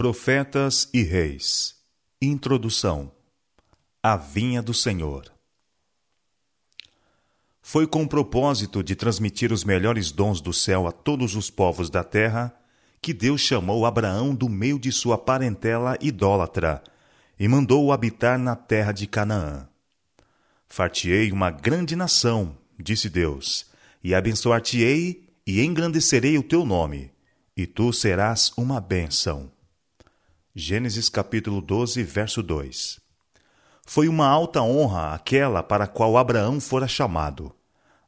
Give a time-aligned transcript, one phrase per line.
[0.00, 1.74] Profetas e Reis
[2.22, 3.12] Introdução
[4.02, 5.30] A Vinha do Senhor
[7.60, 11.90] Foi com o propósito de transmitir os melhores dons do céu a todos os povos
[11.90, 12.50] da terra
[13.02, 16.82] que Deus chamou Abraão do meio de sua parentela idólatra
[17.38, 19.68] e mandou-o habitar na terra de Canaã.
[20.66, 23.66] Fartiei uma grande nação, disse Deus,
[24.02, 27.12] e abençoar-te-ei e engrandecerei o teu nome,
[27.54, 29.59] e tu serás uma bênção.
[30.52, 32.98] Gênesis capítulo 12, verso 2.
[33.86, 37.54] Foi uma alta honra aquela para a qual Abraão fora chamado,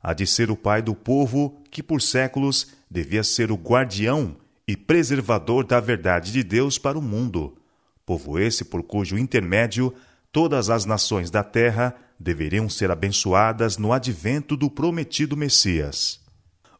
[0.02, 4.34] a de ser o pai do povo que por séculos devia ser o guardião
[4.66, 7.56] e preservador da verdade de Deus para o mundo,
[8.05, 9.95] povo esse por cujo intermédio
[10.32, 16.18] todas as nações da terra deveriam ser abençoadas no advento do prometido Messias.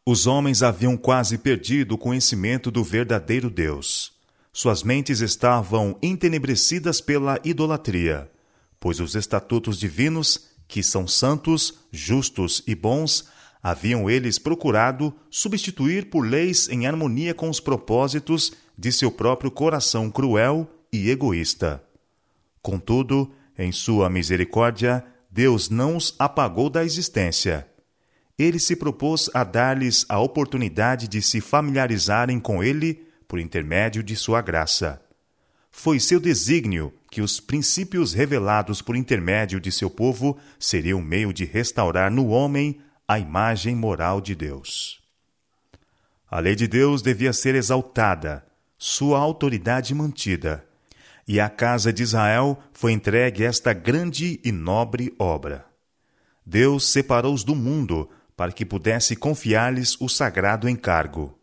[0.05, 4.12] Os homens haviam quase perdido o conhecimento do verdadeiro Deus
[4.55, 8.29] suas mentes estavam entenebrecidas pela idolatria,
[8.79, 13.27] pois os estatutos divinos, que são santos, justos e bons,
[13.63, 20.11] haviam eles procurado substituir por leis em harmonia com os propósitos de seu próprio coração
[20.11, 21.83] cruel e egoísta.
[22.61, 27.67] Contudo, em sua misericórdia, Deus não os apagou da existência.
[28.37, 33.02] Ele se propôs a dar-lhes a oportunidade de se familiarizarem com ele
[33.33, 35.01] por intermédio de sua graça.
[35.71, 41.43] Foi seu desígnio que os princípios revelados por intermédio de seu povo seriam meio de
[41.43, 45.01] restaurar no homem a imagem moral de Deus.
[46.29, 48.45] A lei de Deus devia ser exaltada,
[48.77, 50.63] sua autoridade mantida,
[51.27, 55.65] e à casa de Israel foi entregue esta grande e nobre obra.
[56.45, 61.35] Deus separou-os do mundo para que pudesse confiar-lhes o sagrado encargo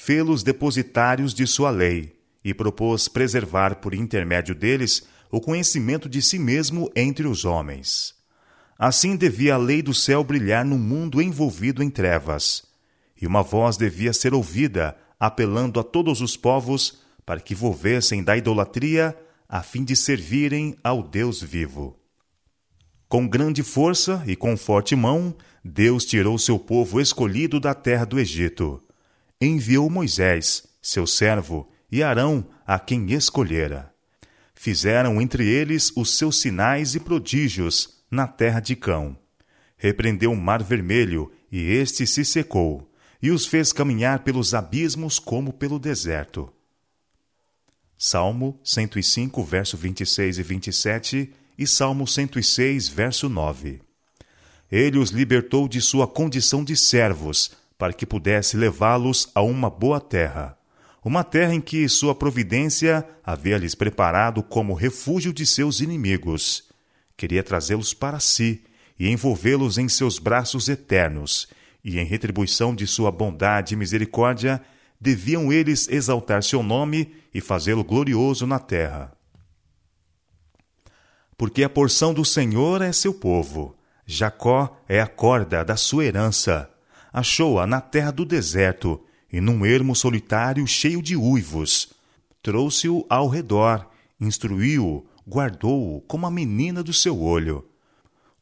[0.00, 6.38] fê-los depositários de sua lei e propôs preservar por intermédio deles o conhecimento de si
[6.38, 8.14] mesmo entre os homens.
[8.78, 12.62] Assim devia a lei do céu brilhar no mundo envolvido em trevas,
[13.20, 18.36] e uma voz devia ser ouvida apelando a todos os povos para que volvessem da
[18.36, 21.98] idolatria a fim de servirem ao Deus vivo.
[23.08, 28.20] Com grande força e com forte mão, Deus tirou seu povo escolhido da terra do
[28.20, 28.80] Egito
[29.40, 33.92] enviou Moisés, seu servo, e Arão, a quem escolhera.
[34.54, 39.16] Fizeram entre eles os seus sinais e prodígios na terra de Cão.
[39.76, 45.52] Repreendeu o mar vermelho, e este se secou, e os fez caminhar pelos abismos como
[45.52, 46.52] pelo deserto.
[47.96, 53.80] Salmo 105, verso 26 e 27 e Salmo 106, verso 9.
[54.70, 60.00] Ele os libertou de sua condição de servos, para que pudesse levá-los a uma boa
[60.00, 60.58] terra,
[61.04, 66.64] uma terra em que sua providência havia lhes preparado como refúgio de seus inimigos.
[67.16, 68.64] Queria trazê-los para si
[68.98, 71.48] e envolvê-los em seus braços eternos,
[71.84, 74.60] e em retribuição de sua bondade e misericórdia,
[75.00, 79.12] deviam eles exaltar seu nome e fazê-lo glorioso na terra.
[81.36, 86.68] Porque a porção do Senhor é seu povo, Jacó é a corda da sua herança
[87.12, 89.00] achou-a na terra do deserto
[89.32, 91.92] e num ermo solitário cheio de uivos.
[92.42, 93.86] Trouxe-o ao redor,
[94.20, 97.66] instruiu-o, guardou-o como a menina do seu olho.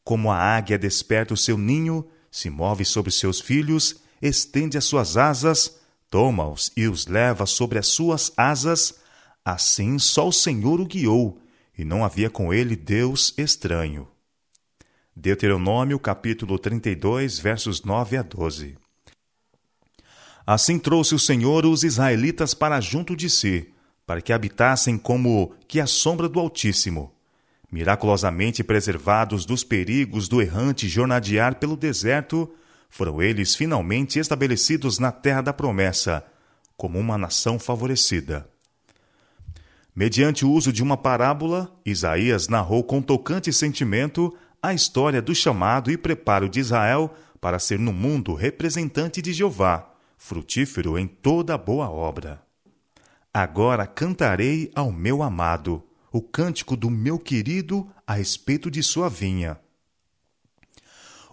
[0.03, 5.17] Como a águia desperta o seu ninho, se move sobre seus filhos, estende as suas
[5.17, 5.77] asas,
[6.09, 8.95] toma-os e os leva sobre as suas asas,
[9.43, 11.41] assim só o Senhor o guiou,
[11.77, 14.07] e não havia com ele Deus estranho.
[15.19, 18.77] Deuteronômio capítulo 32, versos 9 a 12.
[20.45, 23.73] Assim trouxe o Senhor os israelitas para junto de si,
[24.05, 27.11] para que habitassem como que a sombra do Altíssimo,
[27.71, 32.53] miraculosamente preservados dos perigos do errante jornadear pelo deserto,
[32.87, 36.23] foram eles finalmente estabelecidos na terra da promessa,
[36.77, 38.47] como uma nação favorecida.
[39.95, 44.31] Mediante o uso de uma parábola, Isaías narrou com tocante sentimento
[44.61, 49.93] a história do chamado e preparo de Israel para ser no mundo representante de Jeová,
[50.17, 52.41] frutífero em toda boa obra.
[53.33, 59.59] Agora cantarei ao meu amado o cântico do meu querido a respeito de sua vinha.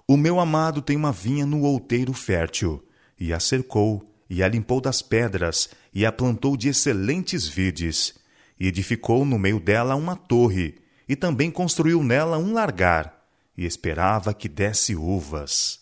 [0.06, 2.86] O meu amado tem uma vinha no outeiro fértil,
[3.18, 8.14] e a cercou, e a limpou das pedras, e a plantou de excelentes vides,
[8.60, 10.74] e edificou no meio dela uma torre,
[11.08, 13.13] e também construiu nela um largar,
[13.56, 15.80] e esperava que desse uvas.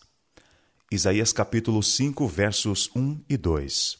[0.91, 3.97] Isaías capítulo 5, versos 1 e 2.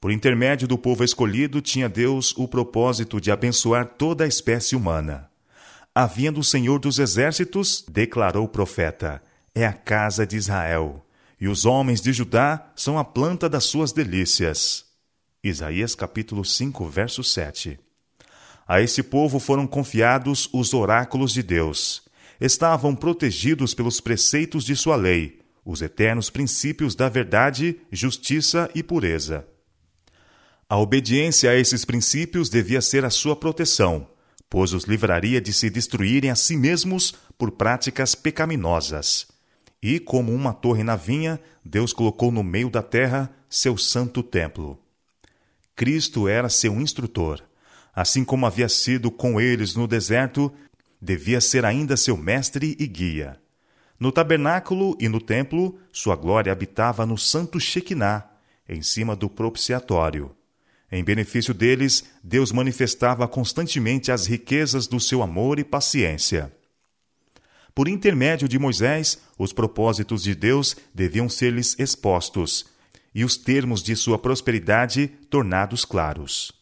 [0.00, 5.30] Por intermédio do povo escolhido, tinha Deus o propósito de abençoar toda a espécie humana.
[5.94, 9.22] A vinha do Senhor dos Exércitos, declarou o profeta,
[9.54, 11.06] é a casa de Israel,
[11.38, 14.86] e os homens de Judá são a planta das suas delícias.
[15.44, 17.78] Isaías capítulo 5, verso 7.
[18.66, 22.01] A esse povo foram confiados os oráculos de Deus.
[22.44, 29.46] Estavam protegidos pelos preceitos de sua lei, os eternos princípios da verdade, justiça e pureza.
[30.68, 34.08] A obediência a esses princípios devia ser a sua proteção,
[34.50, 39.28] pois os livraria de se destruírem a si mesmos por práticas pecaminosas.
[39.80, 44.80] E, como uma torre na vinha, Deus colocou no meio da terra seu santo templo.
[45.76, 47.40] Cristo era seu instrutor.
[47.94, 50.52] Assim como havia sido com eles no deserto,
[51.02, 53.36] devia ser ainda seu mestre e guia.
[53.98, 58.30] No tabernáculo e no templo, sua glória habitava no santo Shekinah,
[58.68, 60.34] em cima do propiciatório.
[60.90, 66.52] Em benefício deles, Deus manifestava constantemente as riquezas do seu amor e paciência.
[67.74, 72.66] Por intermédio de Moisés, os propósitos de Deus deviam ser-lhes expostos
[73.14, 76.61] e os termos de sua prosperidade tornados claros.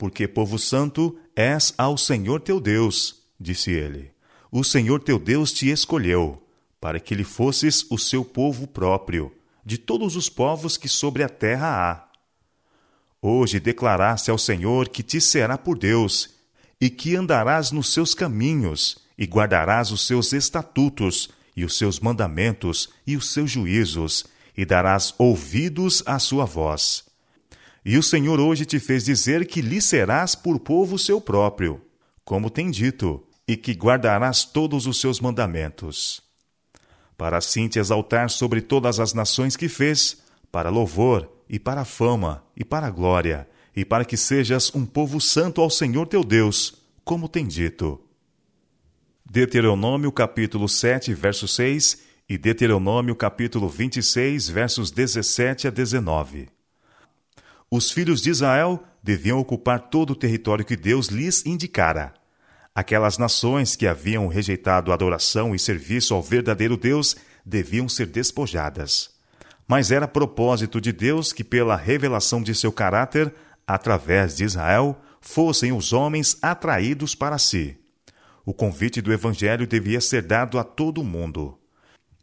[0.00, 4.10] Porque, povo santo, és ao Senhor teu Deus, disse ele.
[4.50, 6.42] O Senhor teu Deus te escolheu,
[6.80, 9.30] para que lhe fosses o seu povo próprio,
[9.62, 12.08] de todos os povos que sobre a terra há.
[13.20, 16.30] Hoje declaraste ao Senhor que te será por Deus,
[16.80, 22.88] e que andarás nos seus caminhos, e guardarás os seus estatutos, e os seus mandamentos,
[23.06, 24.24] e os seus juízos,
[24.56, 27.09] e darás ouvidos à sua voz.
[27.84, 31.80] E o Senhor hoje te fez dizer que lhe serás por povo seu próprio,
[32.24, 36.22] como tem dito, e que guardarás todos os seus mandamentos.
[37.16, 40.22] Para assim te exaltar sobre todas as nações que fez,
[40.52, 45.60] para louvor e para fama, e para glória, e para que sejas um povo santo
[45.60, 48.00] ao Senhor teu Deus, como tem dito.
[49.28, 56.59] Deuteronômio capítulo 7, verso 6 e Deuteronômio capítulo 26, versos 17 a 19.
[57.70, 62.12] Os filhos de Israel deviam ocupar todo o território que Deus lhes indicara.
[62.74, 69.20] Aquelas nações que haviam rejeitado adoração e serviço ao verdadeiro Deus deviam ser despojadas
[69.70, 73.32] mas era propósito de Deus que, pela revelação de seu caráter,
[73.64, 77.78] através de Israel, fossem os homens atraídos para si.
[78.44, 81.56] O convite do Evangelho devia ser dado a todo mundo.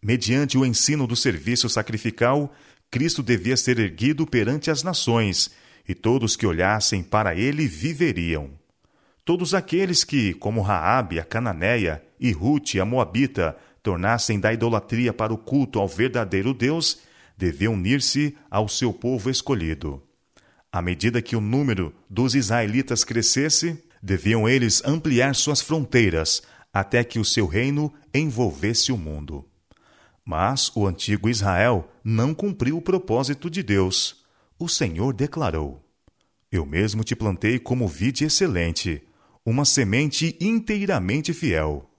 [0.04, 2.54] Mediante o ensino do serviço sacrificial,
[2.89, 5.51] Cristo devia ser erguido perante as nações,
[5.88, 8.51] e todos que olhassem para ele viveriam.
[9.24, 15.34] Todos aqueles que, como Raabe, a cananeia, e Ruth, a moabita, tornassem da idolatria para
[15.34, 17.00] o culto ao verdadeiro Deus,
[17.38, 20.01] deviam unir-se ao seu povo escolhido.
[20.72, 26.42] À medida que o número dos israelitas crescesse, deviam eles ampliar suas fronteiras
[26.74, 29.45] até que o seu reino envolvesse o mundo.
[30.27, 34.25] Mas o antigo Israel não cumpriu o propósito de Deus.
[34.59, 35.81] O Senhor declarou:
[36.51, 39.01] Eu mesmo te plantei como vide excelente,
[39.45, 41.89] uma semente inteiramente fiel.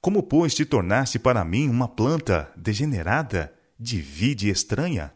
[0.00, 5.12] Como, pois, te tornaste para mim uma planta degenerada de vide estranha?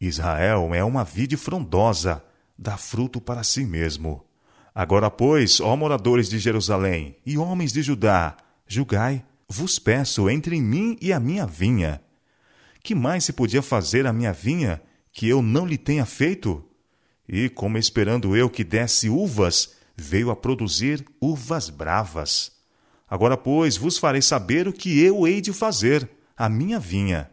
[0.00, 2.24] Israel é uma vide frondosa,
[2.56, 4.24] dá fruto para si mesmo.
[4.74, 9.22] Agora, pois, ó moradores de Jerusalém e homens de Judá, julgai,
[9.54, 12.00] vos peço, entre mim e a minha vinha.
[12.82, 14.82] Que mais se podia fazer à minha vinha
[15.12, 16.64] que eu não lhe tenha feito?
[17.28, 22.52] E, como esperando eu que desse uvas, veio a produzir uvas bravas.
[23.08, 27.30] Agora, pois, vos farei saber o que eu hei de fazer à minha vinha.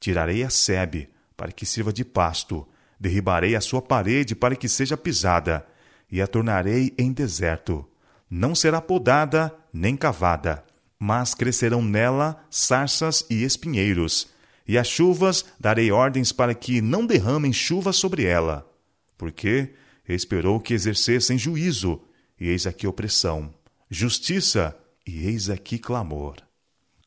[0.00, 2.66] Tirarei a sebe, para que sirva de pasto,
[2.98, 5.66] derribarei a sua parede para que seja pisada,
[6.10, 7.86] e a tornarei em deserto.
[8.30, 10.64] Não será podada nem cavada,
[10.98, 14.28] mas crescerão nela sarças e espinheiros.
[14.66, 18.68] E as chuvas darei ordens para que não derramem chuva sobre ela.
[19.16, 19.74] Porque
[20.08, 22.02] esperou que exercessem juízo,
[22.40, 23.52] e eis aqui opressão,
[23.90, 24.76] justiça,
[25.06, 26.36] e eis aqui clamor.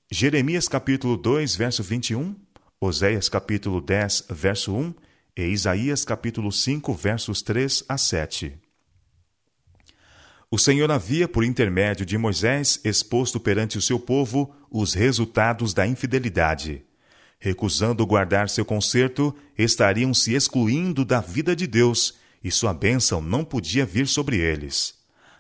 [0.09, 2.35] Jeremias capítulo 2, verso 21
[2.83, 4.95] Oséias capítulo 10, verso 1
[5.37, 8.59] e Isaías capítulo 5, versos 3 a 7.
[10.53, 15.87] O Senhor havia, por intermédio de Moisés, exposto perante o seu povo os resultados da
[15.87, 16.83] infidelidade.
[17.39, 23.45] Recusando guardar seu conserto, estariam se excluindo da vida de Deus, e sua bênção não
[23.45, 24.95] podia vir sobre eles.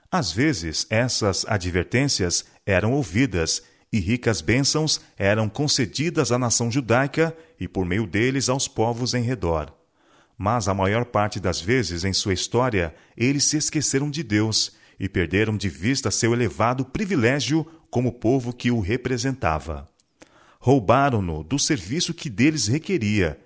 [0.09, 7.67] Às vezes, essas advertências eram ouvidas e ricas bênçãos eram concedidas à nação judaica e
[7.67, 9.73] por meio deles aos povos em redor.
[10.37, 15.09] Mas a maior parte das vezes em sua história, eles se esqueceram de Deus e
[15.09, 19.89] perderam de vista seu elevado privilégio como povo que o representava.
[20.59, 23.39] Roubaram-no do serviço que deles requeria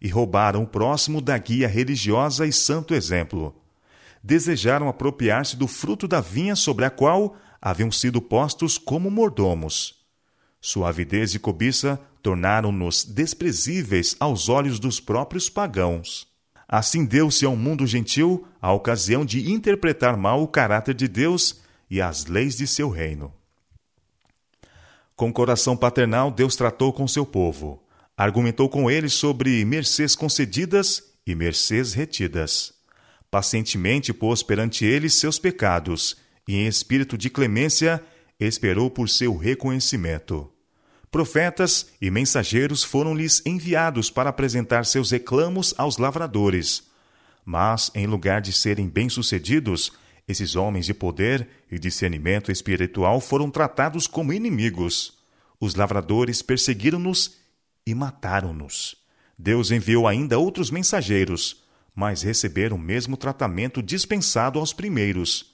[0.00, 3.60] e roubaram o próximo da guia religiosa e santo exemplo.
[4.22, 9.96] Desejaram apropriar-se do fruto da vinha sobre a qual haviam sido postos como mordomos.
[10.60, 16.32] Sua avidez e cobiça tornaram-nos desprezíveis aos olhos dos próprios pagãos.
[16.68, 22.00] Assim deu-se ao mundo gentil a ocasião de interpretar mal o caráter de Deus e
[22.00, 23.32] as leis de seu reino.
[25.14, 27.82] Com coração paternal, Deus tratou com seu povo.
[28.16, 32.72] Argumentou com eles sobre mercês concedidas e mercês retidas.
[33.30, 36.16] Pacientemente pôs perante eles seus pecados
[36.46, 38.02] e, em espírito de clemência,
[38.38, 40.53] esperou por seu reconhecimento.
[41.14, 46.82] Profetas e mensageiros foram-lhes enviados para apresentar seus reclamos aos lavradores.
[47.44, 49.92] Mas, em lugar de serem bem-sucedidos,
[50.26, 55.16] esses homens de poder e discernimento espiritual foram tratados como inimigos.
[55.60, 57.36] Os lavradores perseguiram-nos
[57.86, 58.96] e mataram-nos.
[59.38, 61.62] Deus enviou ainda outros mensageiros,
[61.94, 65.53] mas receberam o mesmo tratamento dispensado aos primeiros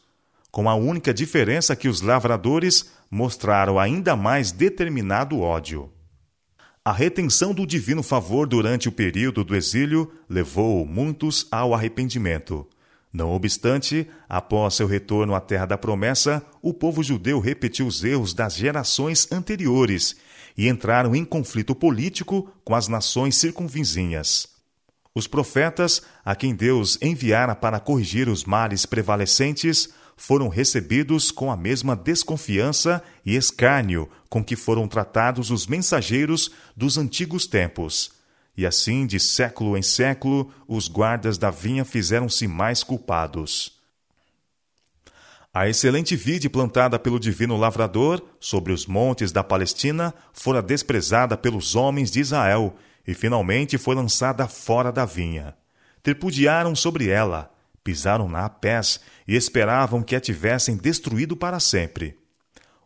[0.51, 5.91] com a única diferença que os lavradores mostraram ainda mais determinado ódio.
[6.85, 12.67] A retenção do divino favor durante o período do exílio levou muitos ao arrependimento.
[13.13, 18.33] Não obstante, após seu retorno à terra da promessa, o povo judeu repetiu os erros
[18.33, 20.17] das gerações anteriores
[20.57, 24.49] e entraram em conflito político com as nações circunvizinhas.
[25.15, 29.89] Os profetas, a quem Deus enviara para corrigir os males prevalecentes,
[30.21, 36.99] foram recebidos com a mesma desconfiança e escárnio com que foram tratados os mensageiros dos
[36.99, 38.13] antigos tempos.
[38.55, 43.81] E assim, de século em século, os guardas da vinha fizeram-se mais culpados.
[45.55, 51.75] A excelente vide plantada pelo divino lavrador sobre os montes da Palestina fora desprezada pelos
[51.75, 55.57] homens de Israel e finalmente foi lançada fora da vinha.
[56.03, 57.51] Tripudiaram sobre ela,
[57.83, 62.19] pisaram-na a pés e esperavam que a tivessem destruído para sempre.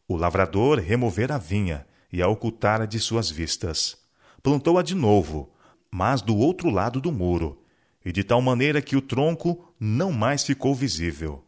[0.07, 3.97] O lavrador removera a vinha e a ocultara de suas vistas.
[4.43, 5.53] Plantou-a de novo,
[5.91, 7.63] mas do outro lado do muro,
[8.05, 11.43] e de tal maneira que o tronco não mais ficou visível.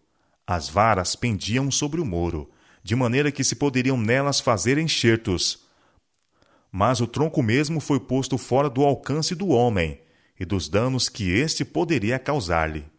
[0.47, 2.51] As varas pendiam sobre o muro,
[2.83, 5.67] de maneira que se poderiam nelas fazer enxertos.
[6.73, 10.01] Mas o tronco mesmo foi posto fora do alcance do homem
[10.39, 12.96] e dos danos que este poderia causar-lhe.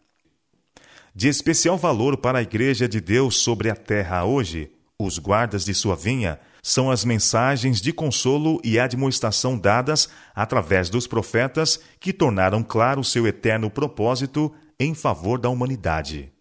[1.18, 5.74] De especial valor para a Igreja de Deus sobre a terra hoje, os guardas de
[5.74, 12.62] sua vinha são as mensagens de consolo e admoestação dadas através dos profetas que tornaram
[12.62, 16.32] claro seu eterno propósito em favor da humanidade.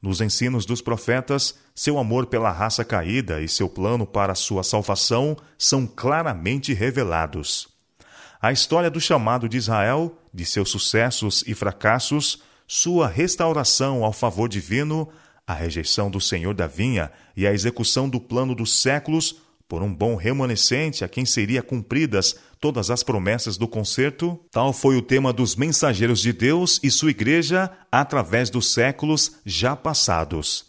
[0.00, 5.36] Nos ensinos dos profetas, seu amor pela raça caída e seu plano para sua salvação
[5.58, 7.68] são claramente revelados.
[8.40, 14.48] A história do chamado de Israel, de seus sucessos e fracassos, sua restauração ao favor
[14.48, 15.08] divino,
[15.46, 19.92] a rejeição do Senhor da vinha e a execução do plano dos séculos por um
[19.92, 25.32] bom remanescente a quem seria cumpridas todas as promessas do concerto, tal foi o tema
[25.32, 30.66] dos mensageiros de Deus e sua igreja através dos séculos já passados.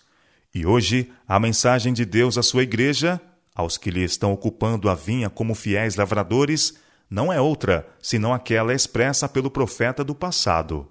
[0.54, 3.20] E hoje, a mensagem de Deus à sua igreja,
[3.54, 6.76] aos que lhe estão ocupando a vinha como fiéis lavradores,
[7.10, 10.88] não é outra senão aquela expressa pelo profeta do passado.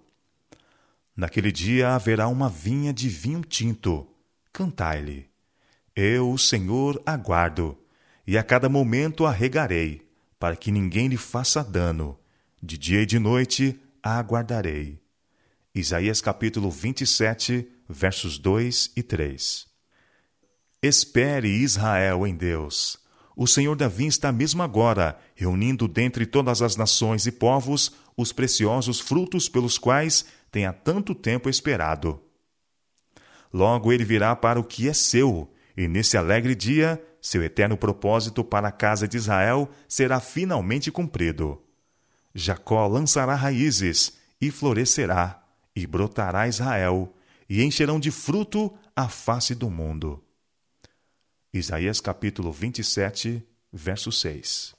[1.16, 4.06] Naquele dia haverá uma vinha de vinho tinto.
[4.52, 5.30] Cantai-lhe.
[5.94, 7.78] Eu, o Senhor, aguardo,
[8.26, 10.02] e a cada momento a regarei,
[10.40, 12.18] para que ninguém lhe faça dano.
[12.60, 15.00] De dia e de noite a aguardarei.
[15.72, 19.66] Isaías capítulo 27, versos 2 e 3.
[20.82, 22.98] Espere Israel em Deus.
[23.36, 28.32] O Senhor da vinha está mesmo agora, reunindo dentre todas as nações e povos os
[28.32, 32.20] preciosos frutos pelos quais tem há tanto tempo esperado.
[33.52, 38.44] Logo ele virá para o que é seu, e nesse alegre dia, seu eterno propósito
[38.44, 41.62] para a casa de Israel será finalmente cumprido.
[42.34, 45.42] Jacó lançará raízes e florescerá,
[45.74, 47.14] e brotará Israel,
[47.48, 50.22] e encherão de fruto a face do mundo.
[51.52, 53.42] Isaías capítulo 27,
[53.72, 54.74] verso 6.